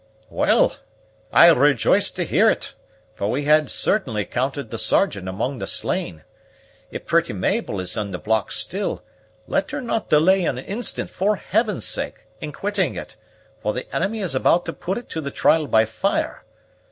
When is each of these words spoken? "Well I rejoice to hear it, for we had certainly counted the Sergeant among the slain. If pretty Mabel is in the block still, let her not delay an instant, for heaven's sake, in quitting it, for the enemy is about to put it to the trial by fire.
"Well 0.31 0.77
I 1.31 1.47
rejoice 1.49 2.09
to 2.09 2.25
hear 2.25 2.49
it, 2.49 2.73
for 3.13 3.29
we 3.29 3.43
had 3.45 3.69
certainly 3.69 4.25
counted 4.25 4.71
the 4.71 4.79
Sergeant 4.79 5.29
among 5.29 5.59
the 5.59 5.67
slain. 5.67 6.23
If 6.89 7.05
pretty 7.05 7.33
Mabel 7.33 7.79
is 7.79 7.95
in 7.95 8.09
the 8.09 8.17
block 8.17 8.51
still, 8.51 9.03
let 9.45 9.69
her 9.69 9.79
not 9.79 10.09
delay 10.09 10.43
an 10.45 10.57
instant, 10.57 11.11
for 11.11 11.35
heaven's 11.35 11.85
sake, 11.85 12.25
in 12.39 12.51
quitting 12.51 12.95
it, 12.95 13.15
for 13.61 13.73
the 13.73 13.95
enemy 13.95 14.21
is 14.21 14.33
about 14.33 14.65
to 14.65 14.73
put 14.73 14.97
it 14.97 15.07
to 15.09 15.21
the 15.21 15.29
trial 15.29 15.67
by 15.67 15.85
fire. 15.85 16.45